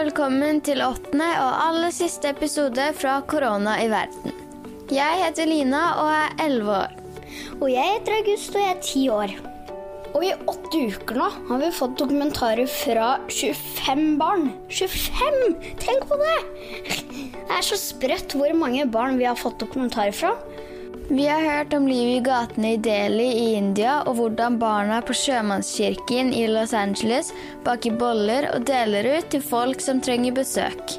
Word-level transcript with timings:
velkommen 0.00 0.62
til 0.64 0.80
åttende 0.80 1.26
og 1.42 1.56
aller 1.60 1.90
siste 1.92 2.30
episode 2.32 2.86
fra 2.96 3.18
Korona 3.28 3.74
i 3.82 3.88
verden. 3.92 4.32
Jeg 4.88 5.18
heter 5.20 5.48
Lina 5.50 5.82
og 6.00 6.08
er 6.08 6.38
elleve 6.46 6.76
år. 6.86 6.94
Og 7.58 7.66
jeg 7.68 7.98
heter 7.98 8.16
August 8.16 8.54
og 8.54 8.62
jeg 8.62 8.70
er 8.70 8.80
ti 8.86 9.02
år. 9.12 9.34
Og 10.14 10.24
i 10.24 10.30
åtte 10.48 10.80
uker 10.94 11.20
nå 11.20 11.26
har 11.50 11.60
vi 11.60 11.68
fått 11.76 11.98
dokumentarer 12.00 12.70
fra 12.72 13.10
25 13.28 14.16
barn. 14.22 14.48
25! 14.72 15.60
Tenk 15.84 16.08
på 16.08 16.20
det! 16.22 16.38
Det 16.88 17.58
er 17.58 17.66
så 17.66 17.76
sprøtt 17.82 18.38
hvor 18.38 18.56
mange 18.56 18.88
barn 18.88 19.20
vi 19.20 19.28
har 19.28 19.36
fått 19.36 19.60
dokumentarer 19.60 20.16
fra. 20.16 20.32
Vi 21.10 21.26
har 21.26 21.40
hørt 21.40 21.72
om 21.74 21.88
livet 21.88 22.20
i 22.20 22.22
gatene 22.22 22.68
i 22.72 22.76
Delhi 22.78 23.24
i 23.34 23.46
India, 23.58 23.96
og 24.06 24.14
hvordan 24.14 24.60
barna 24.60 25.00
på 25.02 25.14
sjømannskirken 25.18 26.28
i 26.30 26.44
Los 26.46 26.70
Angeles 26.70 27.32
baker 27.66 27.96
boller 27.98 28.46
og 28.52 28.62
deler 28.68 29.08
ut 29.16 29.26
til 29.32 29.42
folk 29.42 29.82
som 29.82 29.98
trenger 29.98 30.36
besøk. 30.36 30.94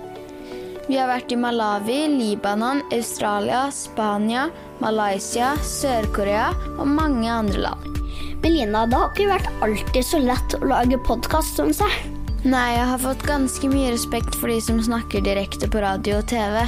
Vi 0.89 0.97
har 0.99 1.07
vært 1.07 1.31
i 1.31 1.37
Malawi, 1.39 2.01
Libanon, 2.11 2.83
Australia, 2.91 3.61
Spania, 3.71 4.49
Malaysia, 4.83 5.53
Sør-Korea 5.63 6.49
og 6.73 6.91
mange 6.91 7.31
andre 7.31 7.63
land. 7.69 8.03
Men 8.43 8.57
Lina, 8.57 8.83
det 8.91 8.99
har 8.99 9.15
ikke 9.15 9.31
vært 9.31 9.63
alltid 9.63 10.09
så 10.09 10.19
lett 10.27 10.59
å 10.59 10.73
lage 10.73 10.99
podkast, 11.07 11.55
syns 11.55 11.79
jeg. 11.79 12.13
Nei, 12.43 12.67
jeg 12.75 12.91
har 12.91 13.05
fått 13.07 13.23
ganske 13.31 13.71
mye 13.71 13.95
respekt 13.95 14.35
for 14.35 14.51
de 14.51 14.59
som 14.59 14.83
snakker 14.91 15.23
direkte 15.23 15.71
på 15.71 15.87
radio 15.87 16.19
og 16.19 16.27
TV. 16.35 16.65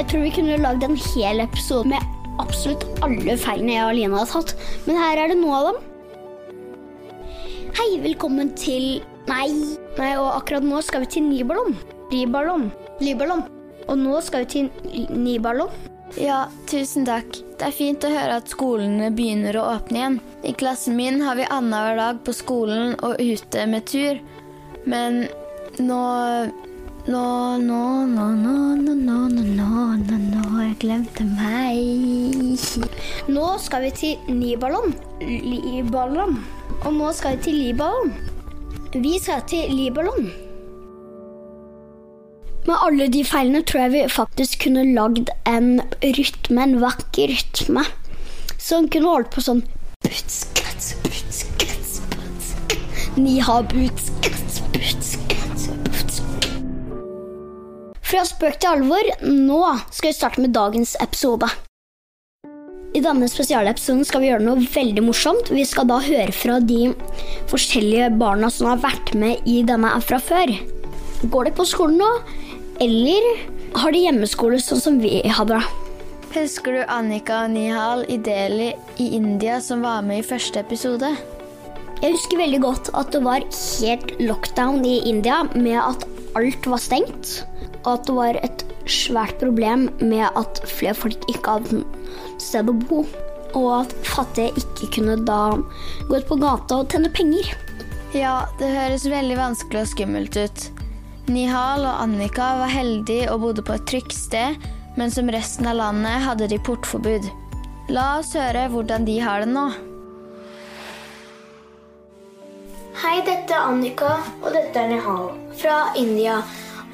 Jeg 0.00 0.08
tror 0.08 0.24
vi 0.24 0.36
kunne 0.40 0.62
lagd 0.64 0.88
en 0.88 1.00
hel 1.12 1.44
episode 1.44 1.92
med 1.92 2.13
absolutt 2.42 2.84
alle 3.04 3.36
feilene 3.40 3.76
jeg 3.76 3.86
og 3.88 3.96
Lina 3.98 4.22
har 4.22 4.30
tatt, 4.30 4.54
men 4.88 4.98
her 5.00 5.20
er 5.22 5.32
det 5.32 5.38
noe 5.40 5.58
av 5.58 5.68
dem. 5.70 5.82
Hei, 7.74 7.88
velkommen 8.04 8.52
til 8.58 9.02
Nei. 9.28 9.48
Nei, 9.96 10.12
og 10.20 10.30
akkurat 10.34 10.64
nå 10.66 10.82
skal 10.84 11.04
vi 11.04 11.10
til 11.14 11.24
Nyballon. 11.26 11.74
Nyballon. 12.12 12.68
Nyballon. 13.00 13.44
Og 13.88 13.98
nå 14.00 14.20
skal 14.24 14.44
vi 14.44 14.50
til 14.52 15.08
Nyballon. 15.16 15.72
Ja, 16.20 16.44
tusen 16.70 17.06
takk. 17.08 17.40
Det 17.58 17.70
er 17.70 17.74
fint 17.74 18.04
å 18.06 18.12
høre 18.12 18.36
at 18.38 18.52
skolene 18.52 19.08
begynner 19.14 19.56
å 19.58 19.64
åpne 19.72 19.98
igjen. 19.98 20.18
I 20.46 20.52
klassen 20.58 20.98
min 20.98 21.22
har 21.24 21.38
vi 21.38 21.48
annenhver 21.48 21.98
dag 21.98 22.20
på 22.26 22.34
skolen 22.36 22.94
og 23.00 23.18
ute 23.22 23.64
med 23.70 23.88
tur. 23.90 24.20
Men 24.84 25.24
nå 25.80 26.02
Nå, 27.04 27.20
nå, 27.60 27.78
nå, 28.08 28.26
nå, 28.32 28.52
nå, 28.80 28.92
nå 28.96 29.14
jeg 30.74 30.80
glemte 30.88 31.22
meg. 31.22 31.76
Nå 33.30 33.42
skal 33.62 33.84
vi 33.84 33.90
til 33.94 34.30
Libanon. 34.40 34.90
Libanon. 35.22 36.40
Og 36.80 36.96
nå 36.96 37.12
skal 37.14 37.36
vi 37.36 37.44
til 37.44 37.60
Libanon. 37.60 38.10
Vi 38.90 39.12
skal 39.22 39.44
til 39.46 39.70
Libanon. 39.70 40.32
Med 42.66 42.74
alle 42.88 43.06
de 43.06 43.22
feilene 43.22 43.62
tror 43.62 43.84
jeg 43.84 43.94
vi 43.94 44.02
faktisk 44.16 44.64
kunne 44.66 44.82
lagd 44.96 45.30
en 45.46 45.78
rytme, 46.02 46.66
en 46.66 46.76
vakker 46.82 47.30
rytme. 47.36 47.86
Som 48.58 48.90
kunne 48.90 49.14
holdt 49.14 49.30
på 49.30 49.46
sånn 49.46 49.62
Buts, 50.02 50.42
kats, 50.58 50.96
buts, 51.06 51.44
kats, 51.62 52.00
buts. 52.16 52.50
Ni 53.14 53.38
har 53.38 53.62
buts, 53.70 54.10
Fra 58.04 58.20
spøk 58.28 58.58
til 58.60 58.68
alvor, 58.68 59.06
nå 59.24 59.60
skal 59.88 60.10
vi 60.10 60.16
starte 60.16 60.42
med 60.44 60.52
dagens 60.52 60.92
episode. 61.00 61.48
I 62.94 63.00
denne 63.02 63.26
spesialepisoden 63.32 64.04
skal 64.06 64.22
vi 64.22 64.28
gjøre 64.28 64.44
noe 64.44 64.66
veldig 64.70 65.02
morsomt. 65.06 65.48
Vi 65.50 65.64
skal 65.66 65.88
da 65.88 65.96
høre 66.04 66.34
fra 66.36 66.60
de 66.62 66.92
forskjellige 67.50 68.10
barna 68.20 68.50
som 68.52 68.68
har 68.70 68.82
vært 68.84 69.14
med 69.18 69.48
i 69.50 69.62
denne 69.66 69.90
fra 70.04 70.20
før. 70.22 70.52
Går 71.32 71.48
de 71.48 71.54
på 71.56 71.66
skolen 71.66 71.96
nå, 72.02 72.10
eller 72.84 73.30
har 73.80 73.96
de 73.96 74.04
hjemmeskole 74.04 74.60
sånn 74.62 74.84
som 74.84 75.00
vi 75.02 75.22
hadde? 75.24 75.62
Husker 76.34 76.76
du 76.76 76.82
Annika 76.90 77.46
og 77.46 77.54
Nihal 77.54 78.04
i 78.10 78.20
Delhi 78.20 78.74
i 79.00 79.08
India 79.16 79.62
som 79.64 79.82
var 79.86 80.04
med 80.04 80.20
i 80.20 80.28
første 80.28 80.60
episode? 80.60 81.14
Jeg 82.02 82.18
husker 82.18 82.42
veldig 82.42 82.60
godt 82.60 82.92
at 82.92 83.14
det 83.16 83.24
var 83.24 83.48
helt 83.48 84.14
lockdown 84.20 84.84
i 84.84 85.00
India 85.08 85.40
med 85.56 85.80
at 85.80 86.04
alt 86.36 86.68
var 86.68 86.82
stengt. 86.82 87.40
At 87.84 88.06
det 88.08 88.16
var 88.16 88.38
et 88.40 88.64
svært 88.88 89.36
problem 89.40 89.88
med 90.00 90.24
at 90.26 90.62
flere 90.68 90.96
folk 90.96 91.28
ikke 91.32 91.58
hadde 91.58 91.82
sted 92.42 92.70
å 92.70 92.76
bo. 92.86 93.04
Og 93.54 93.68
at 93.84 93.92
fattige 94.08 94.54
ikke 94.58 94.90
kunne 94.96 95.18
da 95.28 95.54
gå 96.08 96.18
ut 96.18 96.28
på 96.28 96.40
gata 96.40 96.80
og 96.80 96.90
tjene 96.90 97.12
penger. 97.14 97.52
Ja, 98.14 98.44
det 98.60 98.70
høres 98.70 99.06
veldig 99.10 99.36
vanskelig 99.38 99.84
og 99.84 99.92
skummelt 99.92 100.38
ut. 100.38 100.66
Nihal 101.30 101.86
og 101.86 102.02
Annika 102.02 102.50
var 102.60 102.72
heldige 102.72 103.30
og 103.32 103.40
bodde 103.46 103.64
på 103.64 103.76
et 103.78 103.86
trygt 103.88 104.14
sted, 104.16 104.58
men 104.98 105.10
som 105.10 105.30
resten 105.32 105.66
av 105.70 105.78
landet 105.80 106.22
hadde 106.26 106.50
de 106.52 106.60
portforbud. 106.66 107.26
La 107.92 108.18
oss 108.20 108.34
høre 108.36 108.66
hvordan 108.72 109.06
de 109.08 109.18
har 109.24 109.44
det 109.44 109.50
nå. 109.52 109.64
Hei, 113.02 113.16
dette 113.26 113.52
er 113.52 113.70
Annika, 113.72 114.18
og 114.42 114.52
dette 114.54 114.78
er 114.78 114.92
Nihal 114.92 115.32
fra 115.58 115.80
India. 115.98 116.38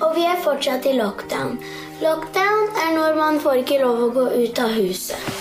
Og 0.00 0.16
vi 0.16 0.24
er 0.24 0.40
fortsatt 0.40 0.86
i 0.88 0.96
lockdown. 0.96 1.58
Lockdown 2.00 2.68
er 2.86 2.92
når 2.96 3.16
man 3.18 3.40
får 3.44 3.62
ikke 3.62 3.80
lov 3.82 4.04
å 4.06 4.10
gå 4.14 4.26
ut 4.40 4.60
av 4.62 4.72
huset. 4.72 5.40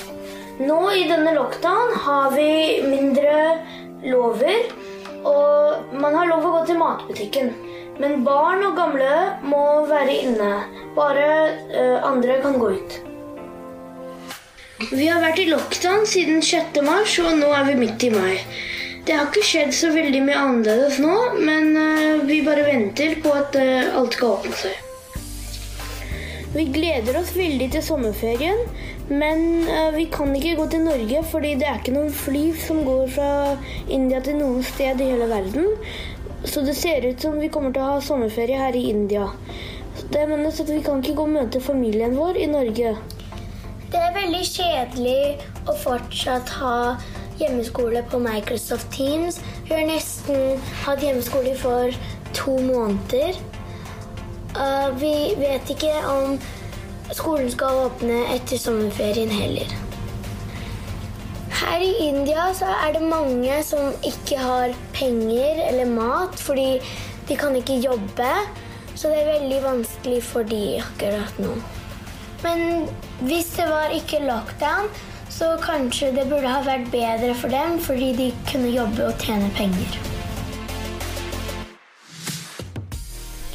Nå 0.59 0.79
i 0.91 1.05
denne 1.07 1.31
lockdown 1.37 1.93
har 2.03 2.33
vi 2.35 2.49
mindre 2.83 3.35
lover, 4.03 4.65
og 5.23 5.93
man 5.95 6.17
har 6.19 6.27
lov 6.27 6.47
å 6.47 6.55
gå 6.57 6.63
til 6.67 6.79
matbutikken. 6.81 7.53
Men 7.99 8.23
barn 8.23 8.65
og 8.67 8.75
gamle 8.79 9.13
må 9.47 9.63
være 9.87 10.17
inne. 10.25 10.49
Bare 10.95 11.29
eh, 11.71 11.95
andre 12.03 12.39
kan 12.43 12.59
gå 12.59 12.73
ut. 12.75 12.99
Vi 14.91 15.07
har 15.07 15.23
vært 15.23 15.39
i 15.43 15.47
lockdown 15.49 16.05
siden 16.07 16.43
6. 16.43 16.79
mars, 16.87 17.17
og 17.23 17.33
nå 17.39 17.49
er 17.55 17.65
vi 17.67 17.79
midt 17.79 18.05
i 18.07 18.11
mai. 18.13 18.35
Det 19.05 19.15
har 19.15 19.29
ikke 19.29 19.45
skjedd 19.45 19.73
så 19.75 19.89
veldig 19.93 20.21
mye 20.25 20.43
annerledes 20.43 20.99
nå, 21.01 21.15
men 21.39 21.73
eh, 21.79 22.21
vi 22.27 22.41
bare 22.45 22.67
venter 22.67 23.17
på 23.23 23.33
at 23.33 23.55
eh, 23.57 23.89
alt 23.95 24.17
skal 24.17 24.35
åpne 24.37 24.59
seg. 24.59 24.85
Vi 26.53 26.65
gleder 26.73 27.17
oss 27.19 27.35
veldig 27.37 27.67
til 27.75 27.83
sommerferien, 27.85 28.61
men 29.09 29.67
eh, 29.69 29.89
vi 29.95 30.07
kan 30.13 30.33
ikke 30.35 30.55
gå 30.59 30.67
til 30.73 30.85
Norge 30.85 31.23
fordi 31.31 31.55
det 31.61 31.67
er 31.69 31.81
ikke 31.81 31.93
noen 31.95 32.13
fly 32.13 32.45
som 32.57 32.81
går 32.87 33.11
fra 33.15 33.31
India 33.85 34.21
til 34.25 34.39
noen 34.41 34.65
sted 34.65 35.01
i 35.01 35.11
hele 35.11 35.29
verden. 35.29 35.69
Så 36.45 36.63
det 36.65 36.75
ser 36.79 37.05
ut 37.05 37.21
som 37.21 37.37
vi 37.39 37.51
kommer 37.53 37.73
til 37.75 37.83
å 37.85 37.93
ha 37.95 38.01
sommerferie 38.03 38.57
her 38.57 38.77
i 38.77 38.87
India. 38.89 39.29
Det 40.09 40.25
menes 40.29 40.61
at 40.61 40.69
vi 40.71 40.81
kan 40.85 41.01
ikke 41.03 41.17
gå 41.17 41.25
og 41.27 41.33
møte 41.35 41.61
familien 41.61 42.15
vår 42.17 42.39
i 42.39 42.49
Norge. 42.49 42.93
Det 43.89 43.99
er 43.99 44.13
veldig 44.15 44.45
kjedelig 44.45 45.21
å 45.69 45.75
fortsatt 45.81 46.53
ha 46.59 46.75
hjemmeskole 47.39 48.03
på 48.11 48.19
Microsoft 48.19 48.91
Teams. 48.93 49.39
Vi 49.67 49.75
har 49.75 49.87
nesten 49.87 50.61
hatt 50.83 51.03
hjemmeskole 51.03 51.55
for 51.59 51.95
to 52.37 52.57
måneder. 52.61 53.37
Uh, 54.55 54.89
vi 54.99 55.13
vet 55.39 55.69
ikke 55.69 55.93
om 56.09 56.39
skolen 57.15 57.51
skal 57.51 57.85
åpne 57.87 58.23
etter 58.35 58.59
sommerferien 58.61 59.31
heller. 59.33 59.71
Her 61.59 61.83
i 61.83 61.91
India 62.07 62.49
er 62.53 62.93
det 62.95 63.03
mange 63.03 63.59
som 63.67 63.91
ikke 64.05 64.37
har 64.39 64.75
penger 64.95 65.59
eller 65.67 65.89
mat 65.91 66.39
fordi 66.39 66.79
de 67.29 67.37
kan 67.37 67.55
ikke 67.55 67.81
jobbe. 67.83 68.31
Så 68.95 69.11
det 69.11 69.21
er 69.21 69.33
veldig 69.39 69.59
vanskelig 69.63 70.23
for 70.27 70.47
de 70.47 70.79
akkurat 70.81 71.37
nå. 71.39 71.53
Men 72.43 72.87
hvis 73.27 73.51
det 73.57 73.67
var 73.69 73.93
ikke 73.95 74.23
lockdown, 74.23 74.89
så 75.39 75.53
kanskje 75.63 76.11
det 76.11 76.25
burde 76.27 76.49
ha 76.51 76.59
vært 76.65 76.89
bedre 76.91 77.31
for 77.37 77.53
dem 77.53 77.77
fordi 77.79 78.09
de 78.17 78.25
kunne 78.49 78.71
jobbe 78.73 79.05
og 79.07 79.21
tjene 79.23 79.47
penger. 79.55 79.93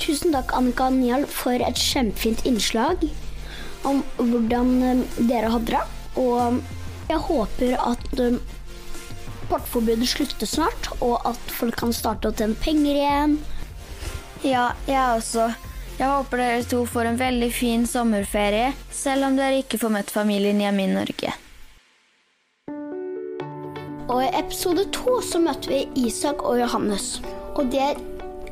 Tusen 0.01 0.33
takk, 0.33 0.55
Annika 0.57 0.89
og 0.89 0.97
Nial, 0.97 1.27
for 1.29 1.61
et 1.61 1.81
kjempefint 1.81 2.45
innslag 2.49 3.05
om 3.85 4.01
hvordan 4.17 4.73
eh, 4.85 5.05
dere 5.29 5.53
hadde 5.53 5.77
det. 5.77 5.83
Og 6.21 6.63
jeg 7.11 7.21
håper 7.29 7.77
at 7.77 8.19
eh, 8.21 8.41
portforbudet 9.51 10.09
slutter 10.09 10.49
snart, 10.49 10.89
og 11.05 11.21
at 11.29 11.53
folk 11.53 11.77
kan 11.85 11.93
starte 11.93 12.33
å 12.33 12.37
tjene 12.37 12.57
penger 12.65 12.97
igjen. 12.97 13.39
Ja, 14.45 14.71
jeg 14.89 15.21
også. 15.21 15.53
Jeg 15.99 16.09
håper 16.09 16.41
dere 16.41 16.67
to 16.69 16.85
får 16.89 17.13
en 17.13 17.21
veldig 17.21 17.53
fin 17.53 17.89
sommerferie, 17.89 18.73
selv 18.93 19.29
om 19.29 19.41
dere 19.41 19.61
ikke 19.65 19.81
får 19.85 19.99
møtt 20.01 20.13
familien 20.13 20.65
hjemme 20.65 20.89
i 20.89 20.93
Norge. 20.97 21.41
Og 24.05 24.21
i 24.21 24.33
episode 24.37 24.85
to 24.93 25.17
så 25.25 25.39
møtte 25.41 25.71
vi 25.71 25.85
Isak 26.05 26.43
og 26.45 26.59
Johannes. 26.61 27.23
Og 27.57 27.71
de 27.73 27.81
er 27.81 28.01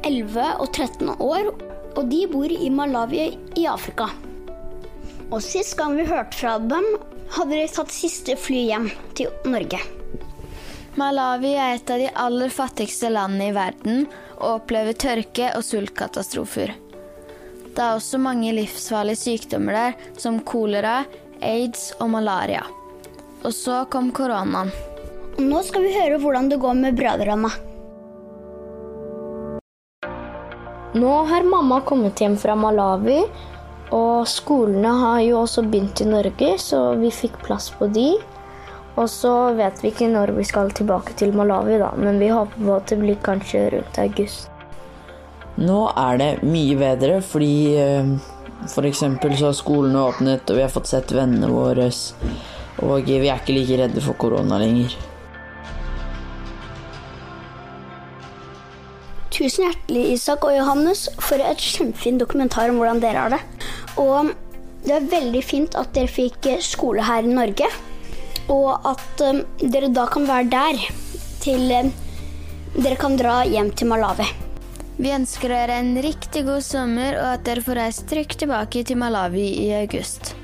11 0.06 0.46
og 0.62 0.68
13 0.72 1.10
år, 1.20 1.50
og 1.92 2.04
de 2.08 2.20
bor 2.32 2.48
i 2.48 2.70
Malawi 2.72 3.26
i 3.60 3.66
Afrika. 3.68 4.08
Og 5.28 5.42
sist 5.44 5.76
gang 5.76 5.98
vi 5.98 6.06
hørte 6.08 6.38
fra 6.38 6.54
dem, 6.58 6.86
hadde 7.36 7.58
de 7.58 7.66
tatt 7.68 7.92
siste 7.92 8.36
fly 8.40 8.62
hjem 8.70 8.88
til 9.18 9.28
Norge. 9.48 9.80
Malawi 10.96 11.52
er 11.56 11.76
et 11.76 11.92
av 11.92 12.00
de 12.00 12.08
aller 12.24 12.52
fattigste 12.52 13.10
landene 13.12 13.50
i 13.50 13.56
verden 13.56 14.06
og 14.38 14.58
opplever 14.58 14.96
tørke 14.96 15.50
og 15.56 15.64
sultkatastrofer. 15.64 16.72
Det 17.72 17.80
er 17.80 17.96
også 17.96 18.20
mange 18.20 18.52
livsfarlige 18.56 19.20
sykdommer 19.20 19.76
der, 19.76 20.00
som 20.20 20.40
kolera, 20.48 21.02
aids 21.44 21.90
og 22.00 22.12
malaria. 22.16 22.64
Og 23.42 23.52
så 23.56 23.82
kom 23.92 24.12
koronaen. 24.16 24.72
Og 25.38 25.44
nå 25.48 25.62
skal 25.64 25.86
vi 25.86 25.94
høre 25.96 26.18
hvordan 26.20 26.50
det 26.52 26.60
går 26.60 26.74
med 26.78 26.98
brødrene. 26.98 27.50
Nå 30.92 31.12
har 31.24 31.46
mamma 31.48 31.80
kommet 31.88 32.20
hjem 32.20 32.34
fra 32.36 32.52
Malawi, 32.58 33.22
og 33.96 34.28
skolene 34.28 34.90
har 35.00 35.22
jo 35.24 35.38
også 35.40 35.64
begynt 35.64 36.02
i 36.04 36.08
Norge, 36.08 36.50
så 36.60 36.92
vi 37.00 37.08
fikk 37.12 37.38
plass 37.46 37.70
på 37.78 37.88
de. 37.88 38.10
Og 39.00 39.08
så 39.08 39.32
vet 39.56 39.80
vi 39.80 39.88
ikke 39.88 40.10
når 40.12 40.34
vi 40.36 40.44
skal 40.44 40.72
tilbake 40.76 41.16
til 41.16 41.32
Malawi, 41.36 41.78
da, 41.80 41.94
men 41.96 42.20
vi 42.20 42.28
håper 42.28 42.60
på 42.60 42.74
at 42.76 42.92
det 42.92 42.98
blir 43.00 43.20
kanskje 43.24 43.70
rundt 43.72 44.00
august. 44.02 44.50
Nå 45.56 45.80
er 45.96 46.20
det 46.20 46.30
mye 46.48 46.76
bedre 46.80 47.18
fordi 47.24 47.76
f.eks. 48.68 49.00
så 49.00 49.46
har 49.48 49.56
skolene 49.56 50.04
åpnet, 50.10 50.44
og 50.44 50.60
vi 50.60 50.64
har 50.64 50.72
fått 50.72 50.92
sett 50.92 51.12
vennene 51.16 51.48
våre. 51.52 51.88
Og 52.84 53.08
vi 53.08 53.28
er 53.28 53.40
ikke 53.40 53.56
like 53.56 53.80
redde 53.80 54.04
for 54.04 54.20
korona 54.20 54.60
lenger. 54.60 54.96
Tusen 59.32 59.64
hjertelig, 59.64 60.04
Isak 60.12 60.44
og 60.44 60.52
Johannes, 60.52 61.06
for 61.24 61.40
et 61.40 61.62
kjempefin 61.62 62.18
dokumentar 62.20 62.68
om 62.68 62.76
hvordan 62.80 63.00
dere 63.00 63.22
har 63.24 63.32
det. 63.32 63.40
Og 64.00 64.34
det 64.84 64.92
er 64.98 65.08
veldig 65.08 65.40
fint 65.46 65.76
at 65.78 65.94
dere 65.96 66.10
fikk 66.10 66.50
skole 66.60 67.04
her 67.06 67.24
i 67.24 67.32
Norge, 67.32 67.68
og 68.52 68.88
at 68.90 69.24
um, 69.24 69.40
dere 69.62 69.88
da 69.94 70.04
kan 70.10 70.28
være 70.28 70.50
der 70.52 70.82
til 71.40 71.70
um, 71.78 71.92
dere 72.76 72.98
kan 73.00 73.16
dra 73.16 73.42
hjem 73.48 73.72
til 73.76 73.88
Malawi. 73.88 74.28
Vi 75.00 75.14
ønsker 75.16 75.48
dere 75.54 75.80
en 75.80 75.96
riktig 76.04 76.44
god 76.46 76.60
sommer, 76.66 77.16
og 77.16 77.30
at 77.38 77.46
dere 77.48 77.64
får 77.64 77.80
reist 77.80 78.04
trygt 78.12 78.42
tilbake 78.42 78.84
til 78.84 79.00
Malawi 79.00 79.46
i 79.64 79.70
august. 79.80 80.34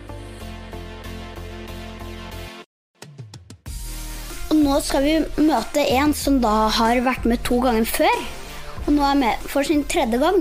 Og 4.48 4.56
nå 4.56 4.80
skal 4.80 5.04
vi 5.04 5.14
møte 5.44 5.84
en 5.98 6.16
som 6.16 6.40
da 6.40 6.70
har 6.80 7.04
vært 7.04 7.28
med 7.28 7.44
to 7.44 7.60
ganger 7.64 7.84
før, 7.84 8.20
og 8.88 8.94
nå 8.96 9.04
er 9.04 9.18
med 9.20 9.48
for 9.52 9.66
sin 9.68 9.82
tredje 9.84 10.16
gang, 10.22 10.40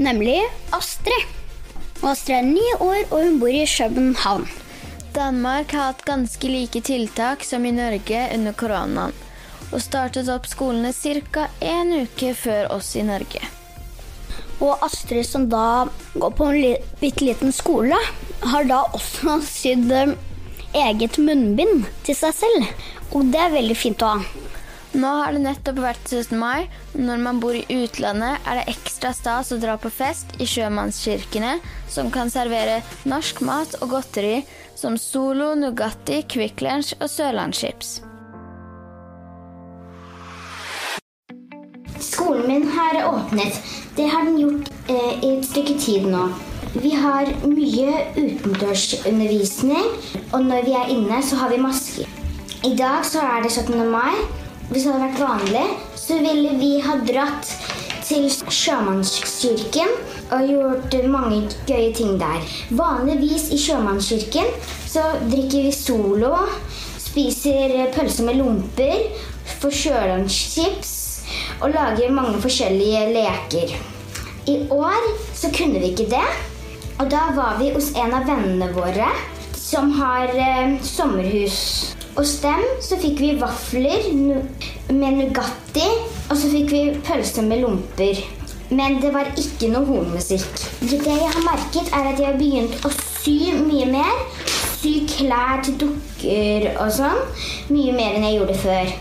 nemlig 0.00 0.38
Astrid. 0.72 1.28
Og 2.00 2.14
Astrid 2.14 2.38
er 2.38 2.46
ni 2.48 2.64
år, 2.80 3.02
og 3.10 3.18
hun 3.20 3.36
bor 3.42 3.52
i 3.52 3.66
København. 3.68 4.46
Danmark 5.12 5.74
har 5.76 5.90
hatt 5.90 6.06
ganske 6.08 6.48
like 6.48 6.80
tiltak 6.86 7.44
som 7.44 7.66
i 7.68 7.74
Norge 7.76 8.22
under 8.32 8.56
koronaen, 8.56 9.12
og 9.70 9.82
startet 9.84 10.30
opp 10.32 10.48
skolene 10.48 10.94
ca. 10.94 11.48
en 11.60 11.92
uke 12.06 12.32
før 12.34 12.72
oss 12.72 12.94
i 12.96 13.04
Norge. 13.04 13.42
Og 14.60 14.80
Astrid, 14.84 15.26
som 15.26 15.48
da 15.52 15.88
går 16.14 16.30
på 16.36 16.48
en 16.48 16.76
bitte 17.00 17.24
liten 17.24 17.52
skole, 17.52 17.96
har 18.40 18.64
da 18.64 18.86
også 18.96 19.36
sydd 19.44 19.92
eh, 19.92 20.16
eget 20.72 21.18
munnbind 21.18 21.84
til 22.04 22.16
seg 22.16 22.34
selv. 22.34 22.72
Og 23.12 23.28
det 23.32 23.40
er 23.40 23.56
veldig 23.56 23.76
fint 23.76 24.02
å 24.04 24.14
ha. 24.16 24.49
Nå 24.90 25.06
har 25.20 25.36
det 25.36 25.44
nettopp 25.44 25.76
vært 25.84 26.08
17. 26.10 26.34
mai, 26.34 26.66
når 26.98 27.20
man 27.22 27.38
bor 27.38 27.54
i 27.54 27.62
utlandet, 27.70 28.42
er 28.42 28.58
det 28.58 28.72
ekstra 28.72 29.12
stas 29.14 29.52
å 29.54 29.58
dra 29.62 29.76
på 29.78 29.86
fest 29.94 30.32
i 30.42 30.48
sjømannskirkene, 30.50 31.60
som 31.86 32.10
kan 32.10 32.32
servere 32.32 32.80
norsk 33.06 33.38
mat 33.46 33.76
og 33.78 33.92
godteri 33.94 34.40
som 34.74 34.96
Solo, 34.98 35.52
Nugatti, 35.54 36.24
Kvikk 36.26 36.64
Lunsj 36.66 36.96
og 36.98 37.06
Sørlandschips. 37.12 38.00
Skolen 42.00 42.48
min 42.48 42.66
har 42.74 42.98
åpnet. 43.12 43.62
Det 43.94 44.08
har 44.10 44.26
den 44.26 44.42
gjort 44.42 44.74
eh, 44.90 45.12
i 45.22 45.36
et 45.36 45.46
stykke 45.46 45.78
tid 45.78 46.10
nå. 46.10 46.26
Vi 46.82 46.96
har 46.98 47.30
mye 47.46 47.94
utendørsundervisning, 48.18 49.86
og 50.32 50.50
når 50.50 50.66
vi 50.66 50.76
er 50.82 50.92
inne, 50.98 51.22
så 51.22 51.44
har 51.44 51.54
vi 51.54 51.62
masker. 51.62 52.10
I 52.66 52.74
dag 52.74 53.06
så 53.06 53.22
er 53.22 53.46
det 53.46 53.54
17. 53.54 53.86
mai. 53.86 54.39
Hvis 54.70 54.84
det 54.86 54.92
hadde 54.92 55.06
vært 55.08 55.22
vanlig, 55.24 55.62
så 55.98 56.16
ville 56.22 56.50
vi 56.60 56.74
ha 56.84 56.92
dratt 57.02 57.48
til 58.06 58.28
Sjømannskirken 58.30 59.90
og 60.30 60.46
gjort 60.46 60.94
mange 61.10 61.40
gøye 61.66 61.90
ting 61.94 62.20
der. 62.20 62.44
Vanligvis 62.78 63.48
i 63.50 63.58
Sjømannskirken 63.58 64.46
så 64.86 65.02
drikker 65.24 65.66
vi 65.66 65.74
Solo, 65.74 66.36
spiser 67.02 67.74
pølse 67.96 68.22
med 68.28 68.38
lomper, 68.38 69.08
får 69.58 69.74
sjølandschips 69.82 70.94
og 71.60 71.74
lager 71.74 72.14
mange 72.14 72.38
forskjellige 72.42 73.08
leker. 73.14 73.74
I 74.50 74.56
år 74.70 75.10
så 75.34 75.50
kunne 75.56 75.82
vi 75.82 75.90
ikke 75.90 76.12
det, 76.14 76.26
og 77.00 77.10
da 77.10 77.26
var 77.34 77.58
vi 77.58 77.74
hos 77.74 77.90
en 77.98 78.14
av 78.14 78.30
vennene 78.30 78.70
våre 78.76 79.10
som 79.58 79.90
har 79.98 80.30
eh, 80.30 80.78
sommerhus. 80.86 81.98
Hos 82.20 82.34
dem 82.42 82.60
så 82.84 82.98
fikk 83.00 83.20
vi 83.22 83.28
vafler 83.40 84.02
med 84.92 85.14
Nugatti, 85.16 85.86
og 86.28 86.34
så 86.36 86.50
fikk 86.52 86.66
vi 86.68 86.80
pølse 87.06 87.40
med 87.46 87.62
lomper. 87.62 88.18
Men 88.76 88.98
det 89.00 89.14
var 89.14 89.30
ikke 89.40 89.70
noe 89.72 89.88
hornmusikk. 89.88 90.60
Det 90.82 90.98
jeg 91.00 91.16
har 91.16 91.46
merket, 91.46 91.88
er 91.88 92.10
at 92.10 92.20
jeg 92.20 92.28
har 92.28 92.36
begynt 92.36 92.84
å 92.84 92.90
sy 92.92 93.54
mye 93.62 93.86
mer. 93.88 94.20
Sy 94.82 94.92
klær 95.14 95.64
til 95.64 95.78
dukker 95.80 96.68
og 96.74 96.92
sånn. 96.98 97.24
Mye 97.72 97.96
mer 97.96 98.18
enn 98.18 98.28
jeg 98.28 98.36
gjorde 98.36 98.58
før. 98.66 98.92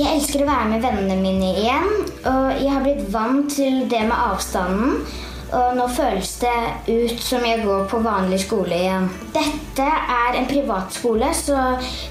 Jeg 0.00 0.08
elsker 0.14 0.46
å 0.46 0.48
være 0.54 0.70
med 0.72 0.86
vennene 0.86 1.20
mine 1.20 1.52
igjen, 1.66 1.92
og 2.24 2.56
jeg 2.56 2.72
har 2.72 2.86
blitt 2.88 3.04
vant 3.12 3.52
til 3.52 3.82
det 3.92 4.00
med 4.08 4.16
avstanden. 4.16 4.96
Og 5.52 5.74
nå 5.76 5.84
føles 5.92 6.30
det 6.40 6.54
ut 6.88 7.18
som 7.20 7.44
jeg 7.44 7.60
går 7.66 7.84
på 7.90 8.00
vanlig 8.04 8.38
skole 8.46 8.72
igjen. 8.72 9.10
Dette 9.34 9.84
er 9.84 10.38
en 10.38 10.48
privatskole, 10.48 11.28
så 11.36 11.58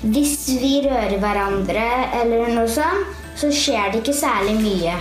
hvis 0.03 0.35
vi 0.61 0.75
rører 0.85 1.17
hverandre 1.21 1.87
eller 2.19 2.53
noe 2.53 2.69
sånt, 2.69 3.17
så 3.41 3.49
skjer 3.49 3.89
det 3.89 4.03
ikke 4.03 4.13
særlig 4.13 4.59
mye. 4.61 4.95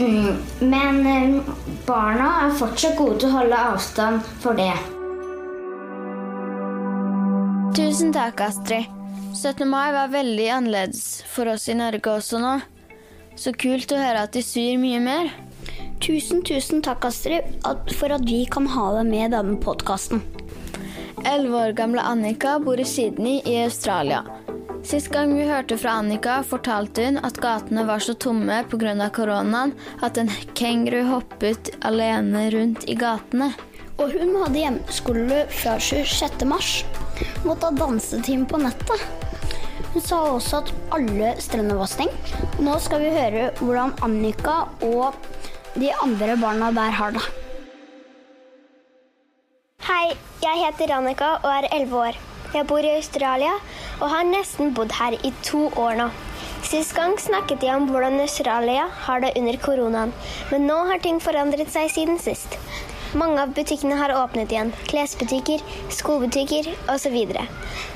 Mm, 0.00 0.36
men 0.68 1.00
eh, 1.06 1.50
barna 1.86 2.30
er 2.46 2.56
fortsatt 2.60 2.96
gode 2.98 3.18
til 3.20 3.30
å 3.30 3.38
holde 3.38 3.64
avstand 3.72 4.24
for 4.42 4.56
det. 4.56 4.72
Tusen 7.76 8.12
takk, 8.12 8.40
Astrid. 8.44 8.88
17. 9.36 9.62
mai 9.68 9.92
var 9.94 10.10
veldig 10.10 10.48
annerledes 10.50 11.22
for 11.30 11.52
oss 11.52 11.68
i 11.70 11.76
Norge 11.78 12.12
også 12.12 12.40
nå. 12.42 12.56
Så 13.38 13.54
kult 13.54 13.92
å 13.94 14.00
høre 14.00 14.26
at 14.26 14.34
de 14.34 14.42
syr 14.44 14.80
mye 14.82 15.00
mer. 15.04 15.30
Tusen, 16.00 16.40
tusen 16.42 16.80
takk, 16.80 17.04
Astrid, 17.04 17.44
for 17.92 18.12
at 18.14 18.22
vi 18.24 18.46
kan 18.48 18.64
ha 18.72 18.86
deg 18.96 19.08
med 19.10 19.26
i 19.26 19.32
denne 19.34 19.58
podkasten. 19.60 20.22
Elleve 21.28 21.58
år 21.66 21.74
gamle 21.76 22.00
Annika 22.00 22.54
bor 22.64 22.80
i 22.80 22.86
Sydney 22.88 23.42
i 23.44 23.58
Australia. 23.66 24.22
Sist 24.80 25.10
gang 25.12 25.34
vi 25.36 25.44
hørte 25.44 25.76
fra 25.76 25.98
Annika, 26.00 26.38
fortalte 26.40 27.04
hun 27.04 27.20
at 27.20 27.36
gatene 27.44 27.84
var 27.84 28.00
så 28.00 28.14
tomme 28.16 28.62
pga. 28.70 29.10
koronaen 29.12 29.74
at 30.00 30.16
en 30.16 30.32
kenguru 30.56 31.04
hoppet 31.10 31.68
alene 31.84 32.48
rundt 32.56 32.88
i 32.88 32.96
gatene. 32.96 33.52
Og 34.00 34.16
hun 34.16 34.32
hadde 34.40 34.58
hjemmeskole 34.64 35.44
fra 35.52 35.76
26. 35.76 36.46
mars. 36.48 36.72
Måtte 37.44 37.68
ha 37.68 37.76
dansetime 37.76 38.48
på 38.48 38.56
nettet. 38.56 39.04
Hun 39.92 40.00
sa 40.00 40.24
også 40.32 40.62
at 40.64 40.72
alle 40.96 41.34
strender 41.44 41.76
var 41.76 41.92
stengt. 41.92 42.34
Nå 42.56 42.80
skal 42.80 43.04
vi 43.04 43.12
høre 43.12 43.50
hvordan 43.60 43.92
Annika 44.00 44.62
og 44.80 45.12
de 45.74 45.90
andre 46.02 46.36
barna 46.36 46.70
der 46.74 46.90
har 46.90 47.12
det. 47.14 47.22
Hei, 49.86 50.16
jeg 50.42 50.64
heter 50.64 50.94
Annika 50.96 51.36
og 51.42 51.50
er 51.52 51.68
11 51.72 51.96
år. 51.96 52.18
Jeg 52.54 52.66
bor 52.66 52.82
i 52.82 52.96
Australia 52.96 53.52
og 54.00 54.10
har 54.10 54.26
nesten 54.26 54.74
bodd 54.74 54.92
her 54.98 55.14
i 55.22 55.32
to 55.46 55.68
år 55.78 55.94
nå. 56.00 56.08
Sist 56.66 56.94
gang 56.94 57.14
snakket 57.18 57.62
jeg 57.62 57.78
om 57.78 57.86
hvordan 57.90 58.18
Australia 58.20 58.88
har 59.06 59.22
det 59.22 59.32
under 59.38 59.56
koronaen, 59.62 60.12
men 60.50 60.66
nå 60.66 60.76
har 60.90 60.98
ting 61.02 61.22
forandret 61.22 61.70
seg 61.72 61.90
siden 61.94 62.18
sist. 62.18 62.58
Mange 63.12 63.42
av 63.42 63.50
butikkene 63.50 63.96
har 63.98 64.12
åpnet 64.14 64.52
igjen. 64.52 64.68
Klesbutikker, 64.86 65.62
skobutikker 65.90 66.68
osv. 66.92 67.16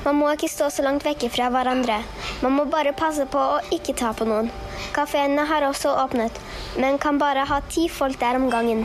Man 0.03 0.17
må 0.19 0.33
ikke 0.33 0.49
stå 0.51 0.67
så 0.73 0.83
langt 0.83 1.05
vekke 1.07 1.29
fra 1.31 1.47
hverandre. 1.53 2.01
Man 2.43 2.57
må 2.57 2.65
bare 2.67 2.91
passe 2.91 3.23
på 3.31 3.39
å 3.39 3.61
ikke 3.71 3.95
ta 3.95 4.11
på 4.11 4.27
noen. 4.27 4.49
Kafeene 4.97 5.45
har 5.47 5.63
også 5.69 5.93
åpnet, 6.03 6.35
men 6.75 6.99
kan 6.99 7.21
bare 7.21 7.45
ha 7.47 7.61
ti 7.71 7.85
folk 7.87 8.19
der 8.19 8.35
om 8.41 8.49
gangen. 8.51 8.83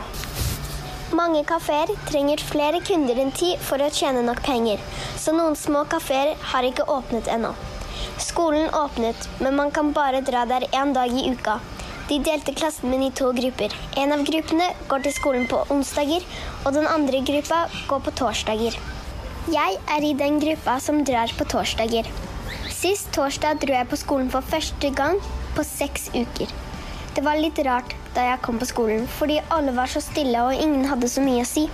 Mange 1.18 1.42
kafeer 1.50 1.90
trenger 2.06 2.46
flere 2.46 2.78
kunder 2.86 3.18
enn 3.18 3.34
ti 3.34 3.56
for 3.66 3.82
å 3.82 3.90
tjene 3.90 4.22
nok 4.22 4.44
penger, 4.46 4.78
så 5.18 5.34
noen 5.34 5.58
små 5.58 5.82
kafeer 5.90 6.36
har 6.52 6.70
ikke 6.70 6.86
åpnet 6.86 7.26
ennå. 7.26 7.50
Skolen 8.22 8.70
åpnet, 8.70 9.26
men 9.42 9.58
man 9.58 9.74
kan 9.74 9.90
bare 9.96 10.22
dra 10.22 10.46
der 10.46 10.70
én 10.70 10.94
dag 10.94 11.10
i 11.10 11.26
uka. 11.34 11.58
De 12.10 12.16
delte 12.18 12.50
klassen 12.58 12.90
min 12.90 13.04
i 13.06 13.12
to 13.14 13.28
grupper. 13.30 13.74
En 14.02 14.10
av 14.10 14.24
gruppene 14.26 14.64
går 14.90 15.04
til 15.04 15.12
skolen 15.14 15.44
på 15.46 15.60
onsdager, 15.70 16.24
og 16.64 16.74
den 16.74 16.88
andre 16.90 17.20
gruppa 17.28 17.60
går 17.86 18.02
på 18.02 18.14
torsdager. 18.18 18.78
Jeg 19.54 19.78
er 19.94 20.06
i 20.08 20.10
den 20.18 20.40
gruppa 20.42 20.74
som 20.82 21.04
drar 21.06 21.30
på 21.38 21.46
torsdager. 21.54 22.10
Sist 22.80 23.12
torsdag 23.14 23.62
dro 23.62 23.78
jeg 23.78 23.90
på 23.92 24.00
skolen 24.02 24.32
for 24.34 24.42
første 24.56 24.90
gang 24.98 25.22
på 25.54 25.62
seks 25.70 26.10
uker. 26.16 26.50
Det 27.14 27.22
var 27.22 27.38
litt 27.38 27.62
rart 27.62 27.94
da 28.18 28.26
jeg 28.32 28.42
kom 28.42 28.58
på 28.58 28.72
skolen, 28.74 29.06
fordi 29.20 29.38
alle 29.54 29.78
var 29.78 29.94
så 29.94 30.02
stille 30.02 30.42
og 30.42 30.66
ingen 30.66 30.90
hadde 30.90 31.14
så 31.14 31.22
mye 31.22 31.46
å 31.46 31.50
si. 31.54 31.68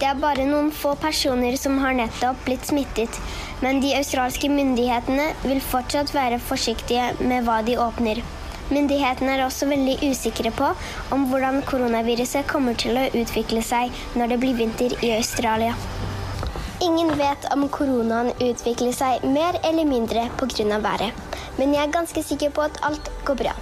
Det 0.00 0.10
er 0.10 0.18
bare 0.18 0.50
noen 0.50 0.74
få 0.74 0.98
personer 0.98 1.54
som 1.62 1.78
har 1.78 1.94
nettopp 1.94 2.42
blitt 2.48 2.66
smittet, 2.66 3.22
men 3.62 3.78
de 3.84 3.94
australske 4.02 4.50
myndighetene 4.50 5.30
vil 5.46 5.62
fortsatt 5.62 6.10
være 6.10 6.42
forsiktige 6.42 7.12
med 7.22 7.46
hva 7.46 7.62
de 7.62 7.78
åpner. 7.78 8.26
Myndighetene 8.72 9.34
er 9.34 9.42
også 9.44 9.66
veldig 9.68 9.98
usikre 10.08 10.48
på 10.56 10.70
om 11.12 11.26
hvordan 11.28 11.60
koronaviruset 11.68 12.46
kommer 12.48 12.76
til 12.80 12.96
å 12.96 13.10
utvikle 13.12 13.60
seg 13.60 13.92
når 14.16 14.32
det 14.32 14.38
blir 14.40 14.56
vinter 14.56 14.94
i 15.04 15.10
Australia. 15.18 15.74
Ingen 16.84 17.12
vet 17.20 17.44
om 17.52 17.66
koronaen 17.68 18.32
utvikler 18.40 18.96
seg 18.96 19.22
mer 19.28 19.58
eller 19.62 19.84
mindre 19.84 20.26
pga. 20.40 20.80
været, 20.80 21.12
men 21.58 21.74
jeg 21.74 21.82
er 21.84 21.92
ganske 21.92 22.22
sikker 22.22 22.50
på 22.50 22.62
at 22.64 22.80
alt 22.82 23.10
går 23.24 23.36
bra. 23.42 23.54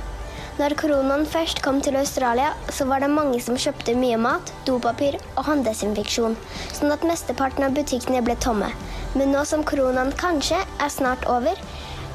Når 0.59 0.75
koronaen 0.79 1.27
først 1.27 1.63
kom 1.63 1.81
til 1.81 1.97
Australia, 1.97 2.53
så 2.69 2.85
var 2.85 3.01
det 3.01 3.11
mange 3.11 3.41
som 3.41 3.57
kjøpte 3.57 3.95
mye 3.97 4.17
mat, 4.17 4.53
dopapir 4.67 5.17
og 5.37 5.47
hånddesinfeksjon, 5.49 6.37
sånn 6.73 6.93
at 6.93 7.07
mesteparten 7.09 7.65
av 7.65 7.75
butikkene 7.75 8.23
ble 8.23 8.37
tomme. 8.37 8.69
Men 9.15 9.33
nå 9.33 9.43
som 9.45 9.65
koronaen 9.65 10.13
kanskje 10.13 10.61
er 10.79 10.93
snart 10.93 11.27
over, 11.27 11.59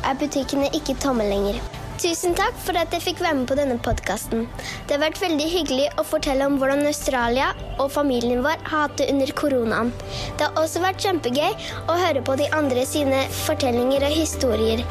er 0.06 0.22
butikkene 0.22 0.72
ikke 0.72 0.96
tomme 1.02 1.28
lenger. 1.28 1.77
Tusen 1.98 2.36
takk 2.38 2.54
for 2.62 2.78
at 2.78 2.92
jeg 2.94 3.02
fikk 3.02 3.22
være 3.26 3.40
med 3.40 3.48
på 3.50 3.56
denne 3.58 3.76
podkasten. 3.82 4.44
Det 4.86 4.94
har 4.94 5.02
vært 5.02 5.18
veldig 5.18 5.46
hyggelig 5.50 5.88
å 5.98 6.04
fortelle 6.06 6.46
om 6.46 6.60
hvordan 6.62 6.86
Australia 6.86 7.48
og 7.82 7.90
familien 7.90 8.44
vår 8.46 8.60
har 8.68 8.84
hatt 8.84 9.00
det 9.00 9.08
under 9.10 9.32
koronaen. 9.40 9.90
Det 10.38 10.46
har 10.46 10.60
også 10.62 10.84
vært 10.84 11.02
kjempegøy 11.02 11.56
å 11.90 11.96
høre 11.98 12.22
på 12.28 12.36
de 12.38 12.52
andre 12.54 12.84
sine 12.86 13.24
fortellinger 13.40 14.06
og 14.06 14.14
historier. 14.14 14.84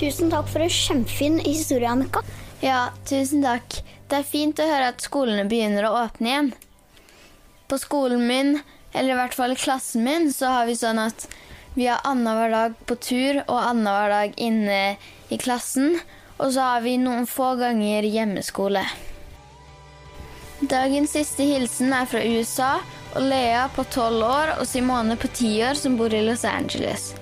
Tusen 0.00 0.32
takk 0.32 0.48
for 0.48 0.64
en 0.64 0.72
kjempefin 0.72 1.36
historie, 1.44 1.90
Annika. 1.90 2.22
Ja, 2.64 2.86
tusen 3.10 3.44
takk. 3.44 3.82
Det 4.08 4.22
er 4.22 4.30
fint 4.30 4.62
å 4.62 4.70
høre 4.70 4.94
at 4.94 5.04
skolene 5.04 5.44
begynner 5.50 5.90
å 5.90 5.92
åpne 6.06 6.32
igjen. 6.32 6.50
På 7.68 7.76
skolen 7.76 8.24
min, 8.24 8.54
eller 8.94 9.12
i 9.12 9.20
hvert 9.20 9.36
fall 9.36 9.52
i 9.52 9.60
klassen 9.60 10.08
min, 10.08 10.32
så 10.32 10.54
har 10.56 10.70
vi 10.70 10.78
sånn 10.78 11.02
at 11.04 11.28
vi 11.78 11.86
har 11.86 12.00
annenhver 12.04 12.50
dag 12.50 12.72
på 12.90 12.94
tur 12.98 13.36
og 13.44 13.58
annenhver 13.62 14.10
dag 14.10 14.32
inne 14.42 14.78
i 15.30 15.36
klassen. 15.38 16.00
Og 16.38 16.50
så 16.54 16.64
har 16.72 16.82
vi 16.82 16.96
noen 16.98 17.26
få 17.30 17.52
ganger 17.60 18.02
hjemmeskole. 18.02 18.82
Dagens 20.58 21.14
siste 21.14 21.46
hilsen 21.46 21.94
er 21.94 22.10
fra 22.10 22.24
USA 22.26 22.72
og 23.12 23.28
Lea 23.30 23.62
på 23.76 23.86
tolv 23.94 24.26
år 24.26 24.56
og 24.56 24.66
Simone 24.66 25.14
på 25.22 25.30
ti 25.38 25.52
år 25.62 25.78
som 25.78 25.94
bor 26.00 26.10
i 26.10 26.24
Los 26.26 26.42
Angeles. 26.42 27.12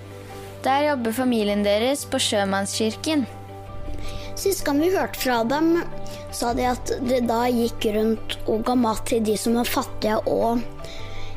Der 0.64 0.88
jobber 0.88 1.12
familien 1.12 1.64
deres 1.64 2.06
på 2.08 2.16
Sjømannskirken. 2.16 3.26
Sist 4.40 4.64
gang 4.64 4.80
vi 4.80 4.94
hørte 4.96 5.20
fra 5.20 5.42
dem, 5.44 5.82
sa 6.32 6.56
de 6.56 6.64
at 6.72 6.96
de 7.04 7.20
da 7.28 7.44
gikk 7.52 7.90
rundt 7.92 8.38
og 8.46 8.64
ga 8.64 8.76
mat 8.88 9.04
til 9.12 9.20
de 9.24 9.36
som 9.36 9.60
var 9.60 9.68
fattige 9.68 10.16
og 10.24 10.64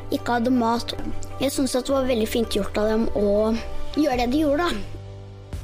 ikke 0.08 0.38
hadde 0.40 0.56
mat. 0.56 0.96
Jeg 1.40 1.54
syns 1.54 1.72
det 1.72 1.88
var 1.88 2.04
veldig 2.04 2.26
fint 2.28 2.52
gjort 2.52 2.76
av 2.76 2.88
dem 2.90 3.04
å 3.16 3.28
gjøre 3.96 4.16
det 4.20 4.26
de 4.28 4.40
gjorde, 4.42 4.66
da. 4.66 5.60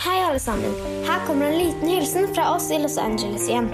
Hei, 0.00 0.14
alle 0.24 0.40
sammen. 0.40 0.72
Her 1.04 1.20
kommer 1.26 1.50
en 1.50 1.58
liten 1.58 1.90
hilsen 1.90 2.30
fra 2.32 2.46
oss 2.54 2.70
i 2.72 2.78
Los 2.80 2.96
Angeles 3.02 3.44
igjen. 3.44 3.68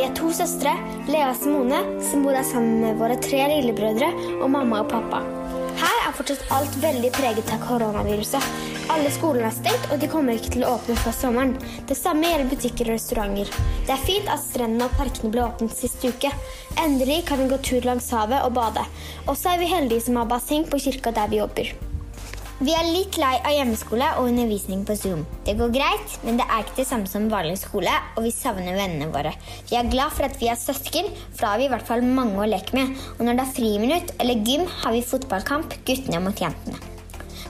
Vi 0.00 0.02
er 0.02 0.16
to 0.18 0.32
søstre, 0.34 0.72
Lea 1.06 1.28
og 1.30 1.38
Simone, 1.38 1.78
som 2.02 2.26
bor 2.26 2.34
her 2.34 2.42
sammen 2.48 2.80
med 2.82 2.98
våre 2.98 3.20
tre 3.22 3.44
lillebrødre 3.52 4.08
og 4.40 4.50
mamma 4.50 4.82
og 4.82 4.90
pappa. 4.90 5.22
Her 5.78 6.02
er 6.08 6.16
fortsatt 6.16 6.42
alt 6.56 6.74
veldig 6.82 7.12
preget 7.14 7.54
av 7.54 7.62
koronaviruset. 7.68 8.50
Alle 8.92 9.10
skolene 9.10 9.48
er 9.48 9.54
stengt, 9.54 9.88
og 9.90 9.98
de 9.98 10.08
kommer 10.10 10.36
ikke 10.38 10.52
til 10.54 10.64
å 10.66 10.76
åpne 10.76 10.94
før 11.00 11.14
sommeren. 11.16 11.56
Det 11.88 11.96
samme 11.98 12.28
gjelder 12.28 12.52
butikker 12.52 12.86
og 12.86 12.94
restauranter. 12.94 13.50
Det 13.88 13.94
er 13.96 14.04
fint 14.06 14.30
at 14.30 14.44
strendene 14.44 14.86
og 14.86 14.94
parkene 14.94 15.32
ble 15.34 15.42
åpnet 15.42 15.74
sist 15.74 16.06
uke. 16.06 16.30
Endelig 16.78 17.24
kan 17.26 17.42
vi 17.42 17.48
gå 17.50 17.58
tur 17.66 17.88
langs 17.88 18.12
havet 18.14 18.46
og 18.46 18.54
bade. 18.56 18.86
Og 19.26 19.34
så 19.34 19.56
er 19.56 19.60
vi 19.64 19.72
heldige 19.72 20.06
som 20.06 20.20
har 20.20 20.30
basseng 20.30 20.68
på 20.70 20.80
kirka 20.86 21.10
der 21.16 21.32
vi 21.32 21.42
jobber. 21.42 21.74
Vi 22.56 22.72
er 22.72 22.86
litt 22.88 23.18
lei 23.20 23.34
av 23.36 23.52
hjemmeskole 23.52 24.06
og 24.16 24.30
undervisning 24.30 24.86
på 24.88 24.94
Zoom. 24.96 25.26
Det 25.44 25.58
går 25.58 25.74
greit, 25.74 26.16
men 26.24 26.38
det 26.40 26.46
er 26.46 26.62
ikke 26.64 26.78
det 26.78 26.88
samme 26.88 27.10
som 27.10 27.28
vanlig 27.28 27.58
skole, 27.60 27.92
og 28.16 28.24
vi 28.24 28.32
savner 28.32 28.78
vennene 28.78 29.10
våre. 29.12 29.34
Vi 29.68 29.76
er 29.76 29.92
glad 29.92 30.14
for 30.16 30.30
at 30.30 30.40
vi 30.40 30.48
er 30.48 30.56
søsken, 30.56 31.10
for 31.34 31.42
da 31.42 31.52
har 31.52 31.60
vi 31.60 31.68
i 31.68 31.74
hvert 31.74 31.90
fall 31.90 32.06
mange 32.06 32.40
å 32.40 32.48
leke 32.48 32.78
med. 32.78 32.96
Og 33.18 33.26
når 33.26 33.36
det 33.36 33.44
er 33.44 33.56
friminutt 33.60 34.18
eller 34.22 34.46
gym, 34.46 34.64
har 34.80 34.96
vi 34.96 35.04
fotballkamp, 35.04 35.82
guttene 35.84 36.22
mot 36.24 36.46
jentene. 36.46 36.95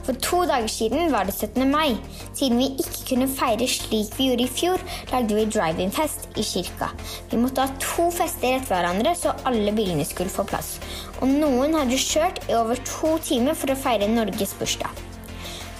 For 0.07 0.15
to 0.23 0.37
dager 0.47 0.71
siden 0.71 1.09
var 1.11 1.25
det 1.27 1.33
17. 1.35 1.65
mai. 1.67 1.97
Siden 2.31 2.61
vi 2.61 2.69
ikke 2.79 3.01
kunne 3.09 3.27
feire 3.27 3.65
slik 3.67 4.13
vi 4.15 4.29
gjorde 4.29 4.45
i 4.45 4.53
fjor, 4.59 4.83
lagde 5.11 5.35
vi 5.35 5.43
drive-in-fest 5.51 6.29
i 6.39 6.45
kirka. 6.47 6.87
Vi 7.31 7.39
måtte 7.41 7.65
ha 7.65 7.81
to 7.83 8.05
fester 8.15 8.55
etter 8.55 8.71
hverandre, 8.71 9.11
så 9.19 9.33
alle 9.49 9.73
bilene 9.75 10.05
skulle 10.07 10.31
få 10.31 10.45
plass. 10.47 10.77
Og 11.19 11.27
noen 11.27 11.75
hadde 11.75 11.99
kjørt 11.99 12.39
i 12.47 12.55
over 12.55 12.79
to 12.87 13.17
timer 13.27 13.57
for 13.59 13.73
å 13.73 13.79
feire 13.83 14.07
Norges 14.07 14.55
bursdag. 14.55 15.03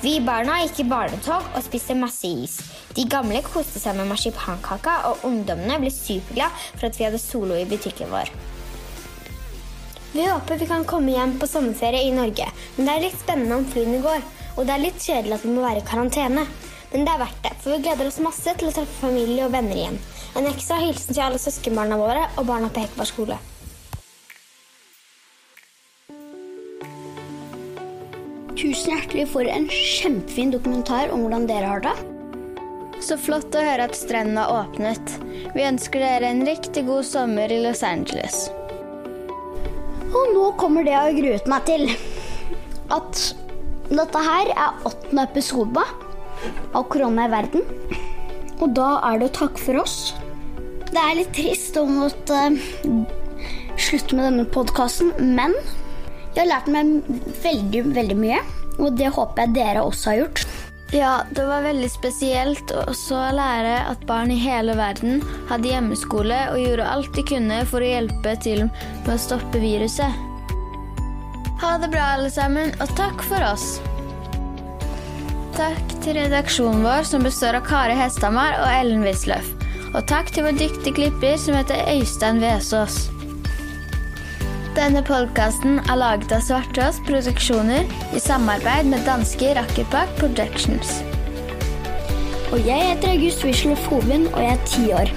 Vi 0.03 0.17
barna 0.27 0.59
gikk 0.65 0.83
i 0.83 0.89
barnetog 0.91 1.47
og 1.55 1.63
spiste 1.63 1.95
masse 1.95 2.27
is. 2.27 2.59
De 2.99 3.07
gamle 3.07 3.39
koste 3.47 3.79
seg 3.79 3.95
med 3.95 4.11
marsipankaka, 4.11 4.99
og 5.07 5.23
ungdommene 5.31 5.79
ble 5.85 5.93
superglade 5.93 6.51
for 6.75 6.91
at 6.91 6.99
vi 6.99 7.07
hadde 7.07 7.23
solo 7.23 7.55
i 7.55 7.65
butikken 7.69 8.11
vår. 8.11 8.35
Vi 10.17 10.25
håper 10.25 10.57
vi 10.57 10.65
kan 10.65 10.85
komme 10.85 11.11
hjem 11.11 11.35
på 11.39 11.47
sommerferie 11.47 12.07
i 12.07 12.11
Norge, 12.11 12.47
men 12.75 12.87
det 12.87 12.93
er 12.95 13.03
litt 13.03 13.19
spennende 13.19 13.59
om 13.59 13.65
flyene 13.69 13.99
går. 14.01 14.23
Og 14.57 14.65
det 14.65 14.73
er 14.73 14.81
litt 14.81 15.03
kjedelig 15.03 15.35
at 15.35 15.45
vi 15.45 15.51
må 15.53 15.61
være 15.61 15.83
i 15.83 15.85
karantene. 15.85 16.45
Men 16.89 17.05
det 17.05 17.13
er 17.13 17.21
verdt 17.21 17.43
det, 17.43 17.51
for 17.61 17.75
vi 17.75 17.83
gleder 17.85 18.09
oss 18.09 18.17
masse 18.25 18.55
til 18.57 18.71
å 18.71 18.73
treffe 18.73 18.97
familie 19.03 19.45
og 19.45 19.53
venner 19.53 19.77
igjen. 19.77 20.01
En 20.33 20.49
ekstra 20.49 20.79
hilsen 20.81 21.13
til 21.13 21.21
alle 21.27 21.43
søskenbarna 21.43 22.01
våre 22.01 22.25
og 22.33 22.49
barna 22.49 22.71
på 22.73 22.81
Ekeberg 22.81 23.11
skole. 23.11 23.39
Tusen 28.57 28.95
hjertelig 28.95 29.29
for 29.37 29.45
en 29.45 29.69
kjempefin 29.69 30.57
dokumentar 30.57 31.13
om 31.13 31.27
hvordan 31.27 31.45
dere 31.45 31.75
har 31.75 31.85
det. 31.85 31.97
Så 33.05 33.21
flott 33.21 33.53
å 33.53 33.67
høre 33.69 33.85
at 33.85 33.99
strendene 34.01 34.49
har 34.49 34.65
åpnet. 34.65 35.19
Vi 35.53 35.69
ønsker 35.75 36.01
dere 36.01 36.33
en 36.33 36.47
riktig 36.49 36.89
god 36.89 37.05
sommer 37.05 37.53
i 37.53 37.61
Los 37.61 37.85
Angeles. 37.85 38.47
Og 40.07 40.33
nå 40.33 40.51
kommer 40.59 40.85
det 40.85 40.93
jeg 40.93 41.03
har 41.03 41.17
gruet 41.17 41.49
meg 41.51 41.65
til. 41.67 41.87
At 42.93 43.23
dette 43.87 44.21
her 44.23 44.51
er 44.53 44.85
åttende 44.87 45.25
episode 45.27 45.83
av 46.75 46.85
Korona 46.91 47.27
i 47.27 47.33
verden. 47.33 47.65
Og 48.57 48.71
da 48.77 48.97
er 49.11 49.21
det 49.21 49.33
takk 49.37 49.59
for 49.61 49.83
oss. 49.83 50.13
Det 50.87 51.01
er 51.01 51.17
litt 51.19 51.33
trist 51.35 51.77
å 51.79 51.85
måtte 51.89 52.45
slutte 53.77 54.17
med 54.17 54.23
denne 54.25 54.47
podkasten, 54.49 55.11
men 55.35 55.53
jeg 56.33 56.43
har 56.43 56.49
lært 56.49 56.69
meg 56.71 57.09
veldig, 57.43 57.83
veldig 57.97 58.17
mye. 58.17 58.39
Og 58.77 58.93
det 58.97 59.09
håper 59.13 59.43
jeg 59.45 59.55
dere 59.57 59.83
også 59.85 60.11
har 60.11 60.19
gjort. 60.21 60.56
Ja, 60.91 61.23
det 61.31 61.43
var 61.43 61.65
veldig 61.65 61.89
spesielt 61.91 62.71
å 62.71 62.93
lære 63.35 63.73
at 63.89 64.05
barn 64.07 64.31
i 64.31 64.37
hele 64.39 64.71
verden 64.79 65.19
hadde 65.49 65.67
hjemmeskole 65.73 66.37
og 66.53 66.61
gjorde 66.61 66.87
alt 66.87 67.11
de 67.17 67.25
kunne 67.27 67.57
for 67.67 67.83
å 67.83 67.89
hjelpe 67.89 68.37
til 68.39 68.63
med 68.69 69.11
å 69.11 69.19
stoppe 69.19 69.59
viruset. 69.59 70.23
Ha 71.59 71.73
det 71.81 71.89
bra, 71.91 72.13
alle 72.15 72.31
sammen, 72.31 72.71
og 72.79 72.95
takk 72.95 73.19
for 73.27 73.43
oss. 73.49 73.81
Takk 75.57 75.97
til 76.05 76.19
redaksjonen 76.21 76.85
vår, 76.85 77.03
som 77.09 77.25
består 77.25 77.57
av 77.59 77.67
Kari 77.67 77.97
Hesthamar 77.97 78.59
og 78.61 78.71
Ellen 78.71 79.03
Wisløff. 79.03 79.49
Og 79.91 80.03
takk 80.07 80.31
til 80.31 80.47
vår 80.47 80.55
dyktige 80.55 80.95
klipper, 81.01 81.35
som 81.41 81.57
heter 81.57 81.83
Øystein 81.97 82.39
Vesaas. 82.39 83.07
Denne 84.77 85.01
podkasten 85.01 85.79
er 85.89 85.97
laget 85.97 86.29
av 86.35 86.43
Svartås 86.45 86.99
Produksjoner 87.07 87.87
i 88.13 88.19
samarbeid 88.21 88.85
med 88.91 89.01
danske 89.09 89.55
Rakkerpak 89.57 90.11
Productions. 90.19 90.99
Og 92.51 92.61
jeg 92.61 92.85
heter 92.91 93.15
August 93.15 93.41
Wisløff 93.47 93.89
Hovin, 93.89 94.29
og 94.35 94.39
jeg 94.45 94.53
er 94.53 94.69
ti 94.69 94.85
år. 94.93 95.11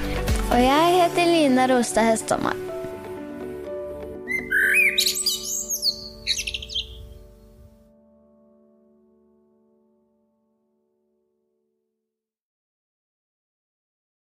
Og 0.49 0.65
jeg 0.65 0.99
heter 1.03 1.33
Lina 1.35 1.69
Rostad 1.69 2.09
Hesthamar. 2.09 2.70